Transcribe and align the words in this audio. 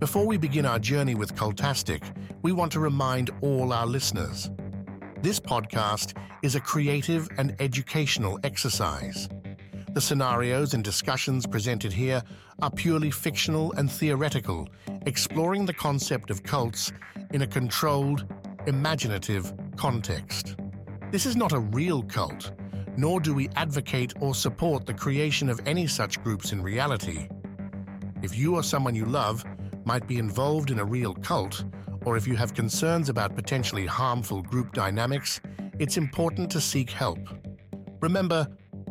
Before 0.00 0.24
we 0.24 0.38
begin 0.38 0.64
our 0.64 0.78
journey 0.78 1.14
with 1.14 1.34
Cultastic, 1.34 2.02
we 2.40 2.52
want 2.52 2.72
to 2.72 2.80
remind 2.80 3.28
all 3.42 3.70
our 3.70 3.86
listeners 3.86 4.50
this 5.20 5.38
podcast 5.38 6.16
is 6.42 6.54
a 6.54 6.60
creative 6.60 7.28
and 7.36 7.54
educational 7.60 8.40
exercise. 8.42 9.28
The 9.92 10.00
scenarios 10.00 10.72
and 10.72 10.82
discussions 10.82 11.46
presented 11.46 11.92
here 11.92 12.22
are 12.62 12.70
purely 12.70 13.10
fictional 13.10 13.72
and 13.72 13.92
theoretical, 13.92 14.70
exploring 15.04 15.66
the 15.66 15.74
concept 15.74 16.30
of 16.30 16.44
cults 16.44 16.92
in 17.34 17.42
a 17.42 17.46
controlled, 17.46 18.24
imaginative 18.66 19.52
context. 19.76 20.56
This 21.10 21.26
is 21.26 21.36
not 21.36 21.52
a 21.52 21.58
real 21.58 22.02
cult, 22.04 22.52
nor 22.96 23.20
do 23.20 23.34
we 23.34 23.50
advocate 23.50 24.14
or 24.20 24.34
support 24.34 24.86
the 24.86 24.94
creation 24.94 25.50
of 25.50 25.60
any 25.66 25.86
such 25.86 26.24
groups 26.24 26.52
in 26.52 26.62
reality. 26.62 27.28
If 28.22 28.34
you 28.34 28.54
or 28.54 28.62
someone 28.62 28.94
you 28.94 29.04
love 29.04 29.44
might 29.84 30.06
be 30.06 30.18
involved 30.18 30.70
in 30.70 30.78
a 30.78 30.84
real 30.84 31.14
cult, 31.14 31.64
or 32.04 32.16
if 32.16 32.26
you 32.26 32.36
have 32.36 32.54
concerns 32.54 33.08
about 33.08 33.34
potentially 33.34 33.86
harmful 33.86 34.42
group 34.42 34.72
dynamics, 34.72 35.40
it's 35.78 35.96
important 35.96 36.50
to 36.50 36.60
seek 36.60 36.90
help. 36.90 37.18
Remember, 38.00 38.46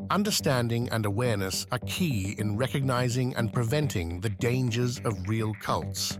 understanding 0.10 0.90
and 0.90 1.06
awareness 1.06 1.68
are 1.72 1.80
key 1.80 2.36
in 2.38 2.58
recognizing 2.58 3.36
and 3.36 3.54
preventing 3.54 4.20
the 4.22 4.30
dangers 4.30 5.00
of 5.06 5.28
real 5.28 5.54
cults. 5.62 6.20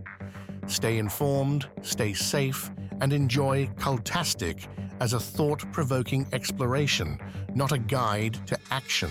Stay 0.66 0.98
informed, 0.98 1.68
stay 1.82 2.12
safe, 2.12 2.70
and 3.00 3.12
enjoy 3.12 3.66
Cultastic 3.78 4.66
as 5.00 5.14
a 5.14 5.20
thought 5.20 5.70
provoking 5.72 6.26
exploration, 6.32 7.18
not 7.54 7.72
a 7.72 7.78
guide 7.78 8.38
to 8.46 8.58
action. 8.70 9.10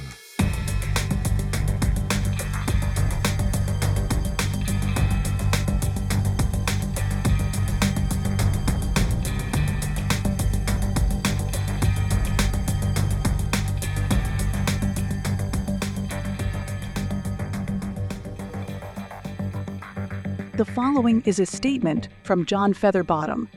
The 20.59 20.65
following 20.65 21.23
is 21.25 21.39
a 21.39 21.45
statement 21.45 22.09
from 22.23 22.45
John 22.45 22.73
Featherbottom. 22.73 23.47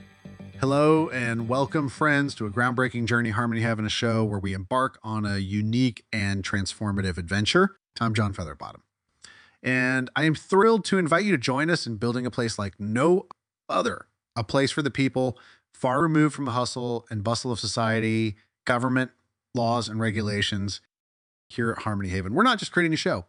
Hello 0.60 1.08
and 1.08 1.48
welcome, 1.48 1.88
friends, 1.88 2.32
to 2.36 2.46
a 2.46 2.48
groundbreaking 2.48 3.06
journey, 3.06 3.30
Harmony 3.30 3.62
Heaven, 3.62 3.84
a 3.84 3.88
show 3.88 4.22
where 4.22 4.38
we 4.38 4.52
embark 4.52 5.00
on 5.02 5.26
a 5.26 5.38
unique 5.38 6.04
and 6.12 6.44
transformative 6.44 7.18
adventure. 7.18 7.74
I'm 8.00 8.14
John 8.14 8.32
Featherbottom, 8.32 8.82
and 9.64 10.10
I 10.14 10.26
am 10.26 10.36
thrilled 10.36 10.84
to 10.84 10.98
invite 10.98 11.24
you 11.24 11.32
to 11.32 11.38
join 11.38 11.70
us 11.70 11.88
in 11.88 11.96
building 11.96 12.24
a 12.24 12.30
place 12.30 12.56
like 12.56 12.78
no 12.78 13.26
other, 13.68 14.06
a 14.36 14.44
place 14.44 14.70
for 14.70 14.82
the 14.82 14.88
people 14.88 15.36
far 15.74 16.00
removed 16.00 16.36
from 16.36 16.44
the 16.44 16.52
hustle 16.52 17.04
and 17.10 17.24
bustle 17.24 17.50
of 17.50 17.58
society, 17.58 18.36
government, 18.64 19.10
laws, 19.56 19.88
and 19.88 19.98
regulations 19.98 20.80
here 21.48 21.72
at 21.72 21.82
Harmony 21.82 22.10
Haven. 22.10 22.32
We're 22.32 22.44
not 22.44 22.60
just 22.60 22.70
creating 22.70 22.94
a 22.94 22.96
show, 22.96 23.26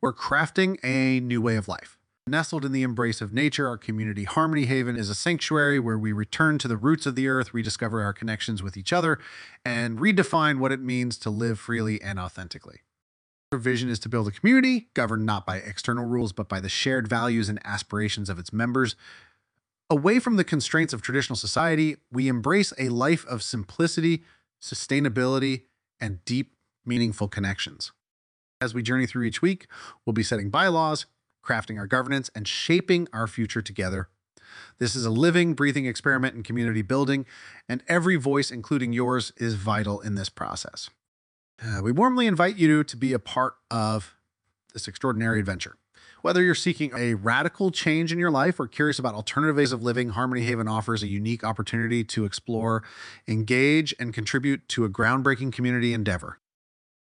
we're 0.00 0.14
crafting 0.14 0.78
a 0.82 1.20
new 1.20 1.42
way 1.42 1.56
of 1.56 1.68
life. 1.68 1.98
Nestled 2.28 2.66
in 2.66 2.72
the 2.72 2.82
embrace 2.82 3.22
of 3.22 3.32
nature, 3.32 3.66
our 3.66 3.78
community 3.78 4.24
Harmony 4.24 4.66
Haven 4.66 4.96
is 4.96 5.08
a 5.08 5.14
sanctuary 5.14 5.80
where 5.80 5.98
we 5.98 6.12
return 6.12 6.58
to 6.58 6.68
the 6.68 6.76
roots 6.76 7.06
of 7.06 7.14
the 7.14 7.26
earth, 7.26 7.54
rediscover 7.54 8.02
our 8.02 8.12
connections 8.12 8.62
with 8.62 8.76
each 8.76 8.92
other, 8.92 9.18
and 9.64 9.98
redefine 9.98 10.58
what 10.58 10.70
it 10.70 10.80
means 10.80 11.16
to 11.18 11.30
live 11.30 11.58
freely 11.58 12.02
and 12.02 12.18
authentically. 12.18 12.80
Our 13.50 13.58
vision 13.58 13.88
is 13.88 13.98
to 14.00 14.10
build 14.10 14.28
a 14.28 14.30
community 14.30 14.88
governed 14.92 15.24
not 15.24 15.46
by 15.46 15.56
external 15.56 16.04
rules, 16.04 16.34
but 16.34 16.50
by 16.50 16.60
the 16.60 16.68
shared 16.68 17.08
values 17.08 17.48
and 17.48 17.58
aspirations 17.64 18.28
of 18.28 18.38
its 18.38 18.52
members. 18.52 18.94
Away 19.88 20.18
from 20.18 20.36
the 20.36 20.44
constraints 20.44 20.92
of 20.92 21.00
traditional 21.00 21.36
society, 21.36 21.96
we 22.12 22.28
embrace 22.28 22.74
a 22.78 22.90
life 22.90 23.24
of 23.26 23.42
simplicity, 23.42 24.22
sustainability, 24.60 25.62
and 25.98 26.22
deep, 26.26 26.54
meaningful 26.84 27.28
connections. 27.28 27.92
As 28.60 28.74
we 28.74 28.82
journey 28.82 29.06
through 29.06 29.24
each 29.24 29.40
week, 29.40 29.66
we'll 30.04 30.12
be 30.12 30.22
setting 30.22 30.50
bylaws, 30.50 31.06
crafting 31.44 31.78
our 31.78 31.86
governance, 31.86 32.30
and 32.34 32.46
shaping 32.46 33.08
our 33.12 33.26
future 33.26 33.62
together. 33.62 34.08
This 34.78 34.94
is 34.94 35.04
a 35.04 35.10
living, 35.10 35.54
breathing 35.54 35.86
experiment 35.86 36.34
in 36.34 36.42
community 36.42 36.82
building, 36.82 37.26
and 37.68 37.82
every 37.88 38.16
voice, 38.16 38.50
including 38.50 38.92
yours, 38.92 39.32
is 39.36 39.54
vital 39.54 40.00
in 40.00 40.14
this 40.14 40.28
process. 40.28 40.90
Uh, 41.62 41.80
we 41.82 41.90
warmly 41.90 42.26
invite 42.26 42.56
you 42.56 42.84
to 42.84 42.96
be 42.96 43.12
a 43.12 43.18
part 43.18 43.54
of 43.70 44.14
this 44.72 44.86
extraordinary 44.86 45.40
adventure. 45.40 45.76
Whether 46.22 46.42
you're 46.42 46.54
seeking 46.54 46.92
a 46.96 47.14
radical 47.14 47.70
change 47.70 48.12
in 48.12 48.18
your 48.18 48.30
life 48.30 48.58
or 48.58 48.66
curious 48.66 48.98
about 48.98 49.14
alternative 49.14 49.56
ways 49.56 49.72
of 49.72 49.82
living, 49.82 50.10
Harmony 50.10 50.42
Haven 50.42 50.66
offers 50.66 51.02
a 51.02 51.08
unique 51.08 51.44
opportunity 51.44 52.02
to 52.04 52.24
explore, 52.24 52.82
engage, 53.26 53.94
and 54.00 54.12
contribute 54.12 54.68
to 54.70 54.84
a 54.84 54.88
groundbreaking 54.88 55.52
community 55.52 55.94
endeavor. 55.94 56.38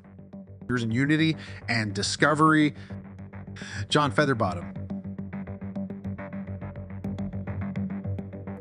Here's 0.70 0.84
in 0.84 0.92
unity 0.92 1.36
and 1.68 1.94
discovery. 1.94 2.74
John 3.90 4.14
Featherbottom. 4.14 4.78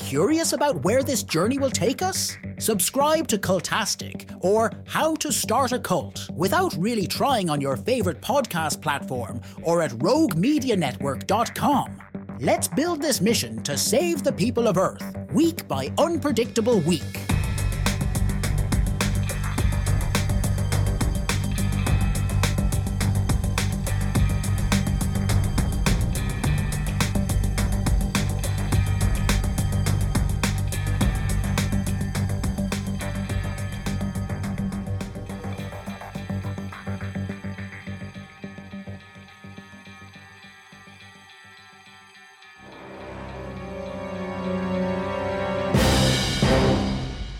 Curious 0.00 0.52
about 0.52 0.82
where 0.82 1.04
this 1.04 1.22
journey 1.22 1.58
will 1.58 1.70
take 1.70 2.02
us? 2.02 2.36
Subscribe 2.58 3.26
to 3.28 3.38
Cultastic 3.38 4.36
or 4.40 4.72
How 4.86 5.14
to 5.16 5.32
Start 5.32 5.72
a 5.72 5.78
Cult 5.78 6.28
without 6.34 6.74
really 6.76 7.06
trying 7.06 7.48
on 7.48 7.60
your 7.60 7.76
favorite 7.76 8.20
podcast 8.20 8.82
platform 8.82 9.40
or 9.62 9.80
at 9.82 9.92
roguemedianetwork.com. 9.92 12.02
Let's 12.40 12.66
build 12.68 13.00
this 13.00 13.20
mission 13.20 13.62
to 13.62 13.76
save 13.76 14.24
the 14.24 14.32
people 14.32 14.66
of 14.68 14.76
Earth, 14.76 15.16
week 15.32 15.66
by 15.68 15.92
unpredictable 15.98 16.80
week. 16.80 17.27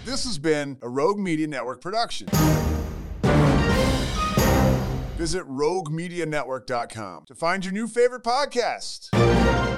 This 0.09 0.25
has 0.25 0.39
been 0.39 0.79
a 0.81 0.89
Rogue 0.89 1.19
Media 1.19 1.47
Network 1.47 1.83
production. 1.83 2.29
Visit 5.19 5.47
roguemedianetwork.com 5.47 7.27
to 7.27 7.35
find 7.35 7.63
your 7.63 7.75
new 7.75 7.87
favorite 7.87 8.23
podcast. 8.23 9.78